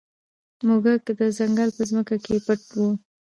[0.65, 2.89] موږک د ځنګل په ځمکه کې پټ وي.